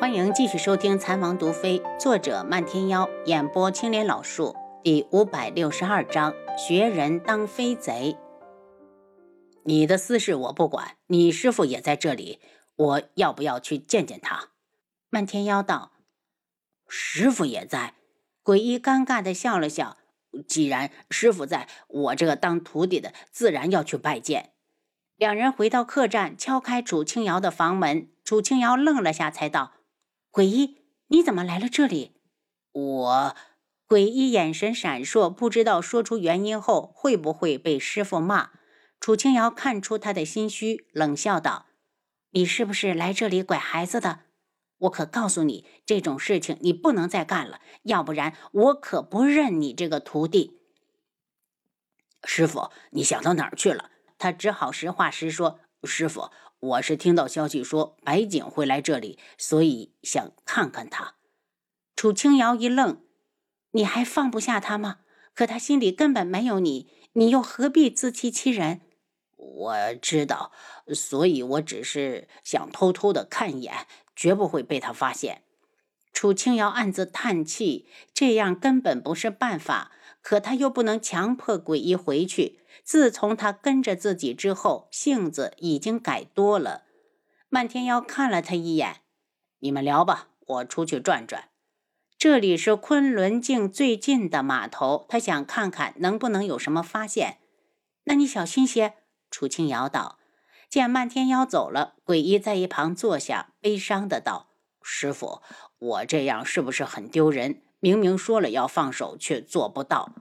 [0.00, 8.16] 欢迎继续收听《残王毒妃》，作者漫天妖，演播青莲老树，第五百六十二章：学人当飞贼。
[9.64, 12.38] 你的私事我不管，你师傅也在这里，
[12.76, 14.50] 我要不要去见见他？
[15.10, 15.90] 漫天妖道
[16.86, 17.94] ：“师傅也在。”
[18.44, 19.96] 鬼医尴尬的笑了笑
[20.46, 24.52] ：“既然师傅在，我这个当徒弟的自然要去拜见。”
[25.18, 28.08] 两人回到客栈，敲开楚清瑶的房门。
[28.22, 29.72] 楚清瑶愣了下，才道。
[30.30, 32.20] 鬼医，你怎么来了这里？
[32.72, 33.36] 我，
[33.86, 38.50] 鬼医眼神闪烁，不知道说出原因后会不会被师傅骂。
[39.00, 41.66] 楚清瑶看出他的心虚，冷笑道
[42.30, 44.20] ：“你是不是来这里拐孩子的？
[44.78, 50.60] 我可告诉你，这种事情你不能再干了，要不然我可不认你这个徒弟。”
[52.24, 53.90] 师傅，你想到哪儿去了？
[54.18, 61.14] 他只好实话实说：“师傅。”我是听到消息说白景会来这里，所以想看看他。
[61.94, 63.02] 楚清瑶一愣
[63.72, 64.98] ：“你还放不下他吗？
[65.34, 68.80] 可他心里根本没有你，你又何必自欺欺人？”
[69.36, 70.50] 我知道，
[70.92, 75.42] 所以我只是想偷偷的看一眼，绝不会被他发现。
[76.12, 79.92] 楚清瑶暗自叹气，这样根本不是办法。
[80.28, 82.60] 可他又不能强迫鬼医回去。
[82.84, 86.82] 自从他跟着自己之后，性子已经改多了。
[87.48, 88.96] 漫天妖看了他一眼
[89.60, 91.48] ：“你们聊吧，我出去转转。
[92.18, 97.38] 这里是昆仑镜最近的码头，他想看看能不能有什么发现。
[98.04, 98.96] 那你小心些。”
[99.32, 100.18] 楚清瑶道。
[100.68, 104.50] 见漫天妖走了，鬼医在一旁坐下，悲伤的道
[104.84, 105.40] ：“师傅，
[105.78, 107.62] 我这样是不是很丢人？
[107.80, 110.14] 明明说了要放手，却做不到。”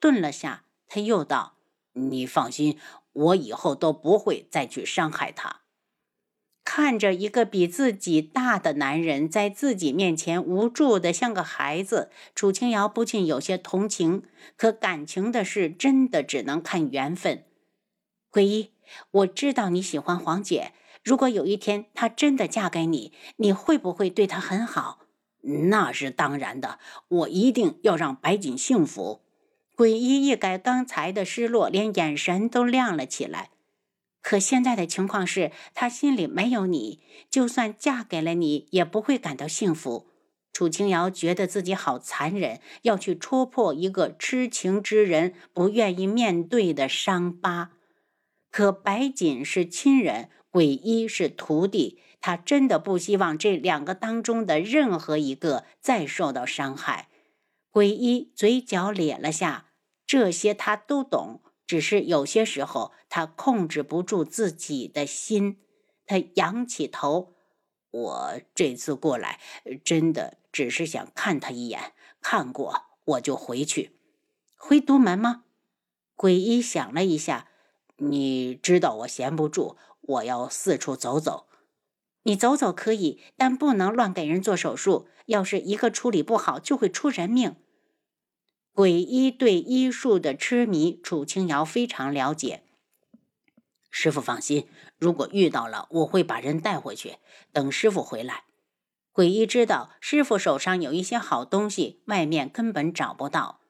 [0.00, 1.54] 顿了下，他又道。
[1.96, 2.78] 你放心，
[3.12, 5.60] 我以后都不会再去伤害他。
[6.64, 14.22] 看着一个比自己大的男人在自己面前无助的像个孩子，楚清瑶不禁有些同情。
[14.56, 17.44] 可感情的事真的只能看缘分。
[18.30, 18.72] 鬼医，
[19.10, 20.72] 我知道你喜欢黄姐，
[21.04, 25.03] 如果有一天她真的嫁给你，你会不会对她很好？
[25.68, 26.78] 那是当然的，
[27.08, 29.22] 我一定要让白锦幸福。
[29.76, 33.50] 鬼医一改刚才的失落，连眼神都亮了起来。
[34.22, 40.06] 可现在的情况是，他心里没有你，就算嫁给了你，也不会感到幸福。
[40.52, 47.72] 楚清瑶觉得自己好残忍，要去戳破一个痴情之人不愿意面对的伤疤。
[48.50, 57.10] 可白锦是亲人，鬼医是徒弟，他真的不希望这两个当中的任何一个再受到伤害。
[57.70, 59.66] 鬼医嘴角咧了下，
[60.06, 65.58] 这些他都懂，只是有些时候他控制不住自己的心。
[66.06, 67.34] 他仰起头
[67.92, 69.38] ：“我这次过来，
[69.84, 71.92] 真的只是想看他一眼，
[72.22, 73.98] 看过我就回去。
[74.56, 75.44] 回独门吗？”
[76.16, 77.48] 鬼医想了一下
[77.98, 81.48] ：“你知道我闲不住，我要四处走走。
[82.24, 85.08] 你走走可以，但不能乱给人做手术。
[85.26, 87.56] 要是一个处理不好，就会出人命。”
[88.74, 92.64] 鬼医对医术的痴迷，楚清瑶非常了解。
[93.88, 94.68] 师傅放心，
[94.98, 97.18] 如果遇到了，我会把人带回去。
[97.52, 98.44] 等师傅回来，
[99.12, 103.60] 鬼医知道师傅手上有一些好东西，外面根本找不到。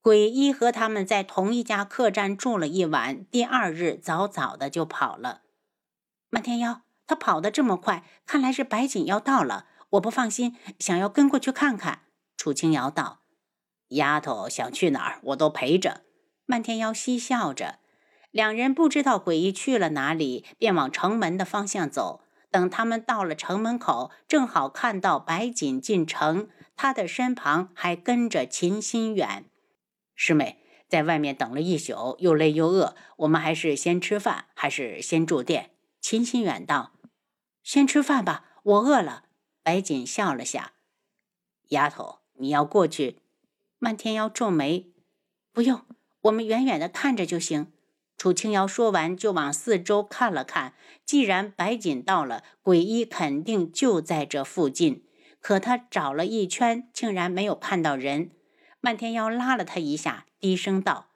[0.00, 5.42] 鬼医和他们在同一家客栈住了一晚，第二日早早的就跑了。
[6.30, 9.66] 漫天妖，他跑得这么快，看来是白锦要到了。
[9.90, 12.02] 我不放心，想要跟过去看看。
[12.36, 13.20] 楚清瑶道。
[13.88, 16.02] 丫头想去哪儿，我都陪着。
[16.46, 17.78] 漫天妖嬉笑着，
[18.30, 22.22] 两人不知道诡异去了哪里，便往城门的方向走。
[22.50, 29.44] 等他们到了城门口，正好看到白锦进城，他的身旁还跟着秦心远。
[30.14, 35.70] 师妹在外面等了一宿，又累又饿，我们还是先吃饭，还是先住店？
[36.04, 36.92] 秦心远道
[37.64, 39.24] ：“先吃饭吧，我饿了。”
[39.64, 40.74] 白锦笑了下
[41.70, 43.20] ：“丫头，你要过去。”
[43.80, 44.92] 漫天妖皱眉
[45.50, 45.86] ：“不用，
[46.24, 47.72] 我们远远的看着就行。”
[48.18, 50.74] 楚清瑶说完，就往四周看了看。
[51.06, 55.08] 既然白锦到了，鬼医肯定就在这附近。
[55.40, 58.32] 可他找了一圈，竟然没有看到人。
[58.82, 61.08] 漫天妖拉了他一下，低声道：“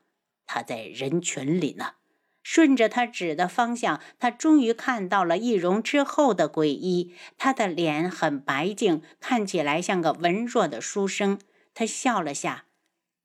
[0.46, 1.96] 他在人群里呢。”
[2.42, 7.14] 顺着他指的方向，他终于看到了易容之后的鬼医。
[7.36, 11.38] 他的脸很白净，看起来像个文弱的书生。
[11.74, 12.64] 他笑了下，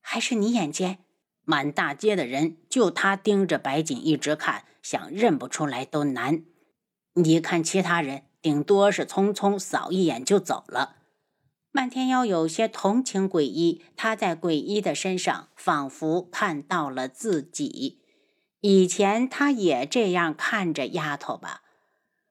[0.02, 1.00] 还是你眼尖。
[1.46, 6.44] 满大街的人，就他盯着白锦一直看，想认不出来都难。
[7.16, 10.98] 你看其他人，顶多是匆匆扫一眼就走了。
[11.72, 18.03] 漫天妖有些同情鬼医，他在鬼医的身上仿佛看到了自己。
[18.66, 21.64] 以前他也这样看着丫头吧？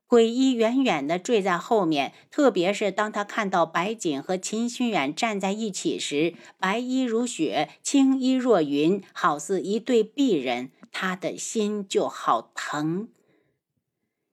[0.06, 13.08] 鬼医远远的坠在后面，特别是当他看到白锦和秦心远站在一起时，白衣如雪，青衣若云，好似一对璧人，他的心就好疼。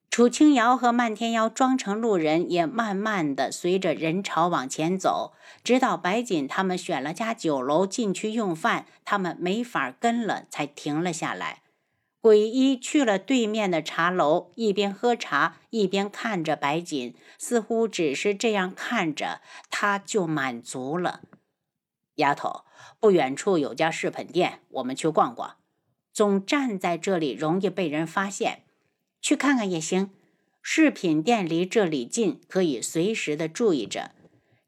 [0.09, 5.33] 楚清瑶和漫天妖装成路人，也慢慢的随着人潮往前走，
[5.65, 11.63] 直到白锦他们选了家酒楼进去用饭，他们没法跟了，才停了下来。
[12.21, 19.39] 鬼医去了对面的茶楼，一边喝茶一边看着白锦，似乎只是这样看着
[19.69, 21.21] 他就满足了。
[22.15, 22.65] 丫头，
[22.99, 25.55] 不远处有家饰品店，我们去逛逛。
[26.11, 28.63] 总站在这里容易被人发现。
[29.21, 30.09] 去看看也行，
[30.61, 34.11] 饰品店离这里近，可以随时的注意着。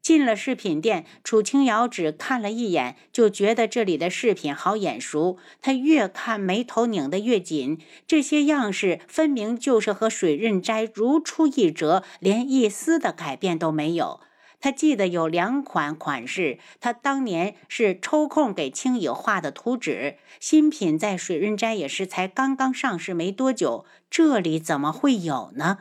[0.02, 5.38] 进了饰品店，楚清瑶只看了一眼，就觉得这里的饰品好眼熟。
[5.60, 7.78] 她越看，眉头拧得越紧。
[8.06, 14.20] 这些样式分明就是和水润斋如出一辙，连一丝的改变都没有。
[14.60, 20.18] 他记得有两款款式，他当年是抽空给青羽画的图纸。
[20.38, 25.78] 新品在水润斋也是才刚刚上市没多久，这里怎么会有呢？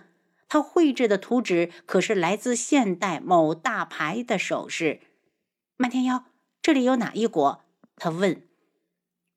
[0.51, 4.99] 他绘制的图纸可是来自现代某大牌的首饰。
[5.77, 6.25] 漫天妖，
[6.61, 7.63] 这里有哪一国？
[7.95, 8.45] 他问。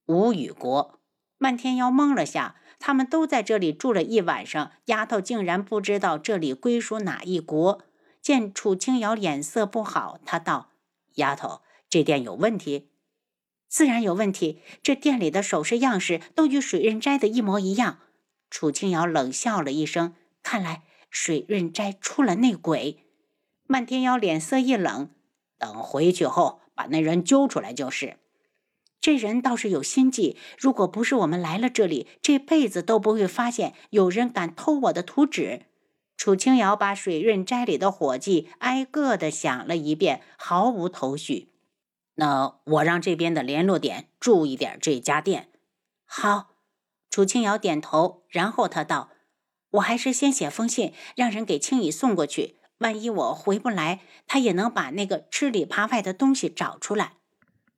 [0.07, 0.99] 无语国。
[1.39, 7.83] 漫天妖懵了下，他们都在这里住了一晚上，丫头竟然不知道这里归属哪一国。
[8.21, 10.71] 见楚清瑶脸色不好，他道
[11.15, 12.91] ：“丫头，这店有问题，
[13.69, 14.61] 自然有问题。
[14.83, 18.01] 这店里的首饰样式都与水润斋的一模一样。”
[18.51, 20.83] 楚清瑶冷笑了一声：“看来
[21.15, 23.05] 水润斋出了内鬼。”
[23.67, 25.09] 漫天妖脸色一冷
[25.57, 28.19] ：“等回去后把那人揪出来就是。
[29.01, 35.67] 这人倒是有心计，如果不是我们来了这里，这辈子都不会发现有人敢偷我的图纸。”
[36.17, 41.53] 楚清瑶把水润斋里的伙计挨个的想了一遍，毫无头绪。
[42.15, 45.49] 那我让这边的联络点注意点这家店。
[46.07, 46.55] 好，
[47.11, 49.11] 楚清瑶点头，然后他道
[49.75, 52.57] ：“我还是先写封信，让人给青羽送过去。
[52.79, 57.15] 万一我回不来，他也能把那个吃里扒外的东西找出来。”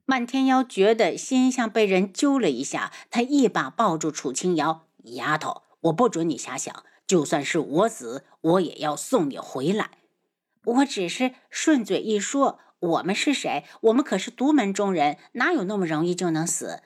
[0.04, 9.90] 漫天妖觉得心像被人揪了一下，他一把抱住楚青瑶：“丫头，我不准你瞎想。”就算是我死，我也要送你回来。
[10.64, 12.58] 我只是顺嘴一说。
[12.80, 13.64] 我们是谁？
[13.82, 16.82] 我们可是独门中人，哪有那么容易就能死？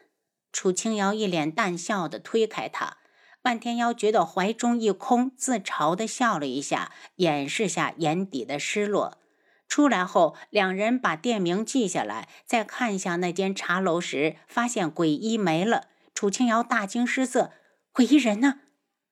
[0.53, 2.99] 楚青瑶一脸淡笑的推开他。
[3.43, 9.19] 万天妖觉得怀中一空，自嘲的笑了一下，掩饰下眼底的失落。
[9.67, 15.89] 出来后，两人把店名记下来，再看向那间茶楼时，发现鬼医没了。
[16.13, 17.53] 楚清瑶大惊失色
[17.93, 18.61] ：“鬼医人呢？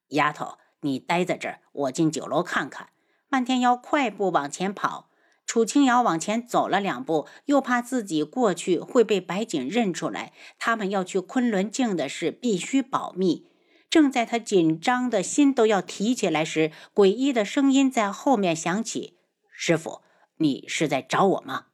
[0.08, 2.90] 丫头。”你待在这儿，我进酒楼看看。
[3.28, 5.10] 漫天妖快步往前跑，
[5.44, 10.32] 楚清瑶往前走了两步，又怕自己过去会被白锦认出来。
[10.56, 13.48] 他们要去昆仑镜的事必须保密。
[13.90, 19.19] 正在他紧张的心都要提起来时，诡异的声音在后面响起
[19.50, 20.02] ：“师傅，
[20.37, 21.66] 你是在找我吗？”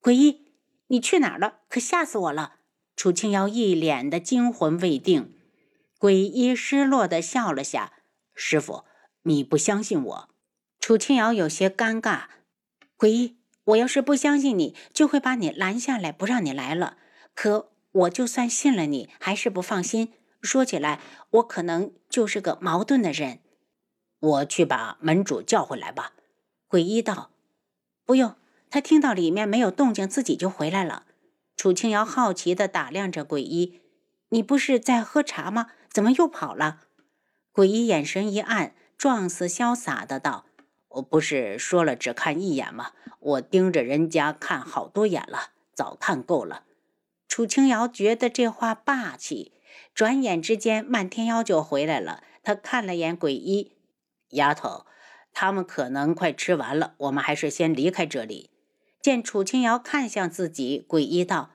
[0.00, 0.52] 诡异，
[0.86, 1.60] 你去哪儿了？
[1.68, 2.54] 可吓死我了！
[2.94, 5.34] 楚清瑶一脸的惊魂未定。
[5.98, 7.92] 诡异失落的笑了下。
[8.34, 8.84] 师傅，
[9.22, 10.28] 你不相信我？
[10.78, 12.26] 楚清瑶有些尴尬。
[12.96, 16.96] 鬼医，我要是不相信你，就会把你拦下来，不让你来了。
[17.34, 20.12] 可我就算信了你，还是不放心。
[20.40, 23.40] 说起来，我可能就是个矛盾的人。
[24.20, 26.12] 我去把门主叫回来吧。
[26.66, 27.30] 鬼医道
[28.04, 28.36] ：“不用，
[28.70, 31.04] 他听到里面没有动静，自己就回来了。”
[31.56, 33.80] 楚清瑶好奇地打量着鬼医
[34.30, 35.72] ：“你不是在喝茶吗？
[35.90, 36.82] 怎么又跑了？”
[37.52, 40.46] 鬼医眼神一暗，状似潇洒的道
[40.88, 42.92] ：“我不是说了只看一眼吗？
[43.18, 46.64] 我盯着人家看好多眼了，早看够了。”
[47.26, 49.52] 楚清瑶觉得这话霸气。
[49.98, 52.22] 转眼之间，漫天妖就回来了。
[52.44, 53.72] 他看了眼鬼医，
[54.28, 54.86] 丫头，
[55.32, 58.50] 他们可能快吃完了，我们还是先离开这里。
[59.02, 61.50] 见楚清瑶看向自己，鬼医道：“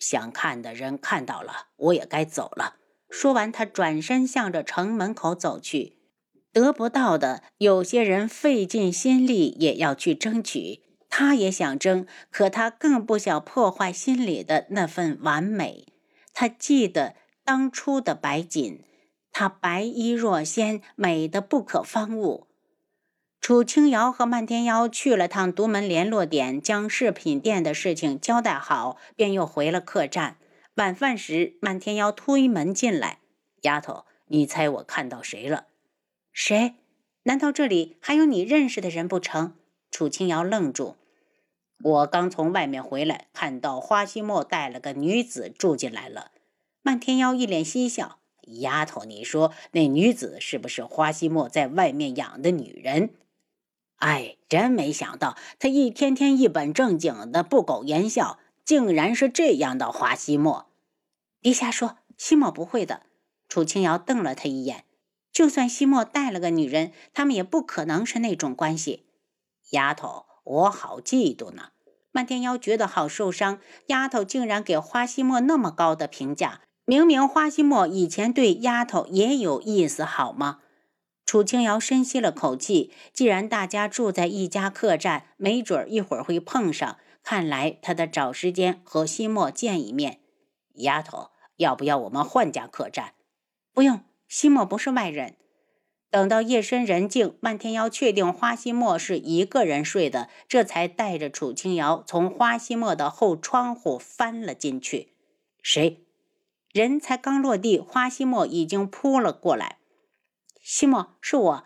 [0.00, 2.74] 想看的人看到了，我也该走了。”
[3.08, 5.98] 说完，他转身向着城门口走去。
[6.52, 10.80] 得不到的，有些人费尽心力也要去争取。
[11.08, 15.86] 他也想争，可他更不想破坏心里的那份完美。
[16.34, 17.14] 他记得
[17.50, 18.84] 当初的白锦，
[19.32, 22.46] 她白衣若仙，美得不可方物。
[23.40, 30.36] 楚清瑶和漫天妖去了趟独门联络点，将饰品店的事情交代好，便又回了客栈。
[30.76, 33.18] 晚饭时，漫天妖推门进来
[33.62, 35.64] ：“丫头，你猜我看到谁了
[36.32, 36.76] ？”“谁？
[37.24, 39.54] 难道这里还有你认识的人不成？”
[39.90, 40.94] 楚清瑶愣住。
[41.82, 46.30] 我刚从外面回来，看到花希墨带了个女子住进来了。
[46.82, 48.18] 漫天妖一脸嬉笑
[48.60, 53.10] ：“丫头，你说那女子是不是花希墨在外面养的女人？”
[53.96, 60.70] 哎，真没想到，他一天天一本正经的不苟言笑，竟然是这样的花希墨。
[61.42, 63.02] 陛下说，西墨不会的。
[63.46, 64.84] 楚清瑶瞪了他一眼，
[65.30, 69.06] 就算西墨带了个女人，他们也不可能是那种关系。
[69.72, 71.72] 丫头，我好嫉妒呢。
[72.10, 80.60] 漫天妖觉得好受伤，丫头竟然给花希墨那么高的评价，明明花希墨以前对丫头也有意思，好吗？
[81.24, 86.98] 楚清瑶深吸了口气，既然大家住在一家客栈，没准一会儿会碰上。
[87.22, 90.20] 看来他得找时间和西莫见一面。
[90.76, 93.12] 丫头，要不要我们换家客栈？
[93.72, 95.36] 不用，西莫不是外人。
[96.10, 105.12] 等到夜深人静，漫天妖确定花西莫是一个人睡的，这才带着楚清瑶从花西莫的后窗户翻了进去。
[105.62, 106.06] 谁？
[106.72, 109.78] 人才刚落地，花西莫已经扑了过来。
[110.62, 111.64] 西莫，是我，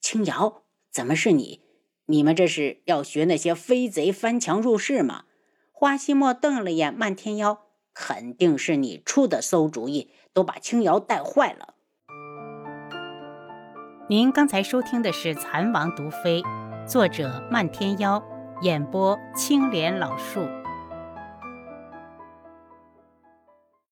[0.00, 1.60] 青瑶，怎么是你？
[2.06, 5.24] 你们这是要学那些飞贼翻墙入室吗？
[5.72, 11.74] 花西莫瞪了眼漫天妖，肯定是你出的馊主意，都把青瑶带坏了。
[14.08, 16.40] 您刚才收听的是《蚕王毒妃》，
[16.86, 18.22] 作者漫天妖，
[18.62, 20.40] 演播青莲老树。